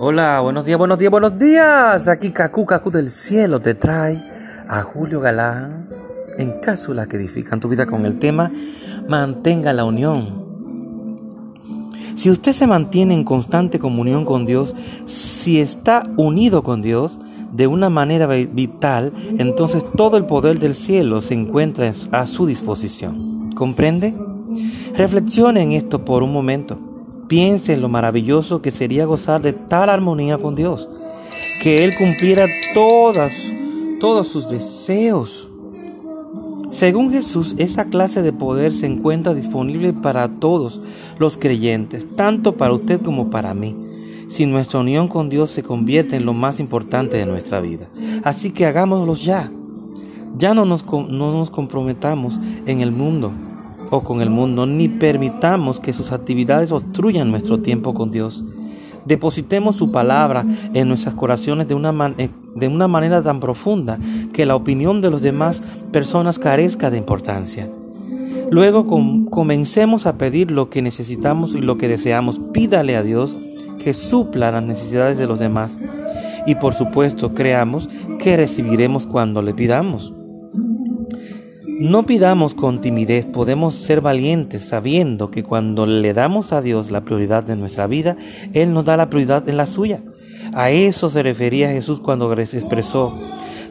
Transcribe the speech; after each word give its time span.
Hola, 0.00 0.38
buenos 0.38 0.64
días, 0.64 0.78
buenos 0.78 0.96
días, 0.96 1.10
buenos 1.10 1.36
días. 1.36 2.06
Aquí 2.06 2.30
Cacu 2.30 2.64
Cacu 2.64 2.88
del 2.92 3.10
cielo 3.10 3.58
te 3.58 3.74
trae 3.74 4.22
a 4.68 4.82
Julio 4.82 5.18
Galán 5.18 5.88
en 6.38 6.60
cápsulas 6.60 7.08
que 7.08 7.16
edifican 7.16 7.58
tu 7.58 7.68
vida 7.68 7.84
con 7.84 8.06
el 8.06 8.20
tema 8.20 8.48
Mantenga 9.08 9.72
la 9.72 9.84
unión. 9.84 10.46
Si 12.14 12.30
usted 12.30 12.52
se 12.52 12.68
mantiene 12.68 13.12
en 13.14 13.24
constante 13.24 13.80
comunión 13.80 14.24
con 14.24 14.46
Dios, 14.46 14.72
si 15.06 15.60
está 15.60 16.04
unido 16.16 16.62
con 16.62 16.80
Dios 16.80 17.18
de 17.52 17.66
una 17.66 17.90
manera 17.90 18.28
vital, 18.28 19.12
entonces 19.36 19.82
todo 19.96 20.16
el 20.16 20.26
poder 20.26 20.60
del 20.60 20.76
cielo 20.76 21.20
se 21.22 21.34
encuentra 21.34 21.92
a 22.12 22.26
su 22.26 22.46
disposición. 22.46 23.52
¿Comprende? 23.56 24.14
Reflexione 24.96 25.60
en 25.60 25.72
esto 25.72 26.04
por 26.04 26.22
un 26.22 26.32
momento. 26.32 26.87
Piense 27.28 27.74
en 27.74 27.82
lo 27.82 27.90
maravilloso 27.90 28.62
que 28.62 28.70
sería 28.70 29.04
gozar 29.04 29.42
de 29.42 29.52
tal 29.52 29.90
armonía 29.90 30.38
con 30.38 30.54
Dios, 30.54 30.88
que 31.62 31.84
Él 31.84 31.92
cumpliera 31.98 32.46
todas, 32.72 33.32
todos 34.00 34.28
sus 34.28 34.48
deseos. 34.48 35.50
Según 36.70 37.12
Jesús, 37.12 37.54
esa 37.58 37.90
clase 37.90 38.22
de 38.22 38.32
poder 38.32 38.72
se 38.72 38.86
encuentra 38.86 39.34
disponible 39.34 39.92
para 39.92 40.28
todos 40.28 40.80
los 41.18 41.36
creyentes, 41.36 42.16
tanto 42.16 42.56
para 42.56 42.72
usted 42.72 43.02
como 43.02 43.28
para 43.28 43.52
mí, 43.52 43.76
si 44.28 44.46
nuestra 44.46 44.80
unión 44.80 45.08
con 45.08 45.28
Dios 45.28 45.50
se 45.50 45.62
convierte 45.62 46.16
en 46.16 46.24
lo 46.24 46.32
más 46.32 46.60
importante 46.60 47.18
de 47.18 47.26
nuestra 47.26 47.60
vida. 47.60 47.88
Así 48.24 48.52
que 48.52 48.64
hagámoslo 48.64 49.14
ya. 49.14 49.50
Ya 50.38 50.54
no 50.54 50.64
nos, 50.64 50.84
no 50.86 51.32
nos 51.32 51.50
comprometamos 51.50 52.38
en 52.66 52.80
el 52.80 52.92
mundo, 52.92 53.32
o 53.90 54.00
con 54.00 54.20
el 54.20 54.30
mundo, 54.30 54.66
ni 54.66 54.88
permitamos 54.88 55.80
que 55.80 55.92
sus 55.92 56.12
actividades 56.12 56.72
obstruyan 56.72 57.30
nuestro 57.30 57.60
tiempo 57.60 57.94
con 57.94 58.10
Dios. 58.10 58.44
Depositemos 59.04 59.76
su 59.76 59.90
palabra 59.90 60.44
en 60.74 60.88
nuestras 60.88 61.14
corazones 61.14 61.66
de 61.68 61.74
una, 61.74 62.14
eh, 62.18 62.28
de 62.54 62.68
una 62.68 62.88
manera 62.88 63.22
tan 63.22 63.40
profunda 63.40 63.98
que 64.32 64.44
la 64.44 64.54
opinión 64.54 65.00
de 65.00 65.10
las 65.10 65.22
demás 65.22 65.60
personas 65.92 66.38
carezca 66.38 66.90
de 66.90 66.98
importancia. 66.98 67.68
Luego 68.50 68.86
comencemos 69.30 70.06
a 70.06 70.16
pedir 70.16 70.50
lo 70.50 70.70
que 70.70 70.82
necesitamos 70.82 71.54
y 71.54 71.60
lo 71.60 71.76
que 71.76 71.88
deseamos. 71.88 72.38
Pídale 72.52 72.96
a 72.96 73.02
Dios 73.02 73.34
que 73.82 73.94
supla 73.94 74.50
las 74.50 74.64
necesidades 74.64 75.18
de 75.18 75.26
los 75.26 75.38
demás. 75.38 75.78
Y 76.46 76.54
por 76.54 76.74
supuesto, 76.74 77.34
creamos 77.34 77.88
que 78.22 78.36
recibiremos 78.36 79.06
cuando 79.06 79.42
le 79.42 79.52
pidamos. 79.52 80.12
No 81.80 82.02
pidamos 82.02 82.54
con 82.54 82.80
timidez, 82.80 83.26
podemos 83.26 83.76
ser 83.76 84.00
valientes 84.00 84.64
sabiendo 84.64 85.30
que 85.30 85.44
cuando 85.44 85.86
le 85.86 86.12
damos 86.12 86.52
a 86.52 86.60
Dios 86.60 86.90
la 86.90 87.02
prioridad 87.02 87.44
de 87.44 87.54
nuestra 87.54 87.86
vida, 87.86 88.16
Él 88.52 88.74
nos 88.74 88.84
da 88.84 88.96
la 88.96 89.08
prioridad 89.08 89.48
en 89.48 89.56
la 89.56 89.66
suya. 89.66 90.00
A 90.54 90.70
eso 90.70 91.08
se 91.08 91.22
refería 91.22 91.70
Jesús 91.70 92.00
cuando 92.00 92.32
expresó, 92.32 93.16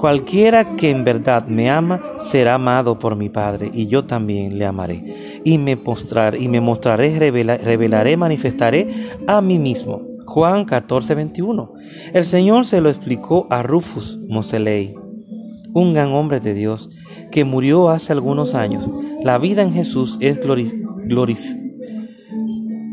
cualquiera 0.00 0.76
que 0.76 0.90
en 0.90 1.04
verdad 1.04 1.46
me 1.46 1.70
ama 1.70 2.00
será 2.28 2.54
amado 2.54 2.98
por 2.98 3.14
mi 3.14 3.28
Padre 3.28 3.70
y 3.72 3.86
yo 3.86 4.04
también 4.04 4.58
le 4.58 4.66
amaré 4.66 5.40
y 5.44 5.58
me 5.58 5.76
mostraré, 5.76 6.40
y 6.40 6.48
me 6.48 6.60
mostraré 6.60 7.16
revelaré, 7.20 8.16
manifestaré 8.16 8.92
a 9.28 9.40
mí 9.40 9.60
mismo. 9.60 10.02
Juan 10.26 10.64
14, 10.64 11.14
21. 11.14 11.72
El 12.14 12.24
Señor 12.24 12.64
se 12.64 12.80
lo 12.80 12.88
explicó 12.88 13.46
a 13.48 13.62
Rufus 13.62 14.18
Moseley 14.28 15.01
un 15.72 15.94
gran 15.94 16.12
hombre 16.12 16.40
de 16.40 16.54
Dios 16.54 16.90
que 17.30 17.44
murió 17.44 17.88
hace 17.88 18.12
algunos 18.12 18.54
años. 18.54 18.88
La 19.24 19.38
vida 19.38 19.62
en 19.62 19.72
Jesús 19.72 20.18
es 20.20 20.38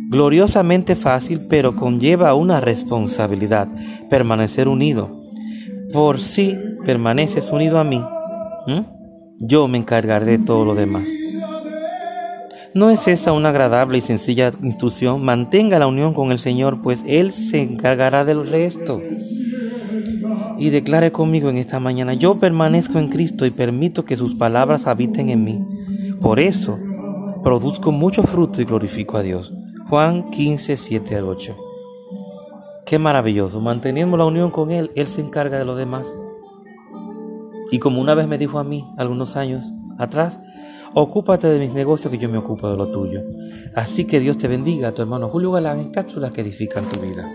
gloriosamente 0.09 0.95
fácil, 0.95 1.39
pero 1.50 1.75
conlleva 1.75 2.33
una 2.33 2.59
responsabilidad, 2.59 3.67
permanecer 4.09 4.67
unido. 4.67 5.19
Por 5.94 6.19
si 6.19 6.55
permaneces 6.85 7.52
unido 7.52 7.80
a 7.80 7.83
mí, 7.83 8.02
yo 9.39 9.67
me 9.67 9.77
encargaré 9.77 10.25
de 10.25 10.39
todo 10.39 10.66
lo 10.66 10.75
demás. 10.75 11.09
¿No 12.75 12.91
es 12.91 13.07
esa 13.07 13.34
una 13.34 13.50
agradable 13.50 13.97
y 13.97 14.01
sencilla 14.01 14.51
instrucción? 14.61 15.23
Mantenga 15.23 15.79
la 15.79 15.88
unión 15.88 16.13
con 16.13 16.31
el 16.31 16.38
Señor, 16.38 16.81
pues 16.81 17.03
Él 17.07 17.31
se 17.31 17.61
encargará 17.61 18.25
del 18.25 18.47
resto 18.47 19.01
y 20.59 20.70
declare 20.70 21.12
conmigo 21.12 21.50
en 21.50 21.58
esta 21.58 21.80
mañana, 21.80 22.14
yo 22.14 22.36
permanezco 22.40 23.00
en 23.00 23.08
Cristo 23.08 23.46
y 23.46 23.52
permito 23.52 24.03
que 24.03 24.18
sus 24.18 24.36
palabras 24.36 24.88
habiten 24.88 25.30
en 25.30 25.44
mí. 25.44 25.66
Por 26.22 26.40
eso 26.40 26.78
produzco 27.42 27.92
mucho 27.94 28.24
fruto 28.24 28.62
y 28.62 28.66
glorifico 28.66 29.18
a 29.18 29.24
Dios. 29.24 29.53
Juan 29.90 30.30
15, 30.30 30.75
7 30.75 31.16
al 31.16 31.24
8. 31.25 31.56
Qué 32.86 33.00
maravilloso, 33.00 33.62
manteniendo 33.62 34.18
la 34.18 34.25
unión 34.25 34.52
con 34.52 34.72
Él, 34.72 34.92
Él 34.96 35.08
se 35.08 35.22
encarga 35.22 35.58
de 35.58 35.66
lo 35.66 35.75
demás. 35.75 36.08
Y 37.72 37.80
como 37.80 38.02
una 38.02 38.14
vez 38.14 38.28
me 38.28 38.38
dijo 38.38 38.59
a 38.59 38.64
mí, 38.64 38.86
algunos 38.97 39.36
años 39.36 39.72
atrás, 39.97 40.40
ocúpate 40.94 41.47
de 41.47 41.59
mis 41.59 41.72
negocios 41.72 42.12
que 42.12 42.18
yo 42.18 42.28
me 42.28 42.38
ocupo 42.38 42.70
de 42.70 42.76
lo 42.76 42.91
tuyo. 42.91 43.22
Así 43.76 44.06
que 44.06 44.20
Dios 44.20 44.38
te 44.38 44.47
bendiga, 44.47 44.91
tu 44.91 45.03
hermano 45.03 45.30
Julio 45.30 45.52
Galán, 45.52 45.80
en 45.80 45.91
cápsulas 45.91 46.31
que 46.31 46.41
edifican 46.41 46.84
tu 46.90 47.00
vida. 47.00 47.30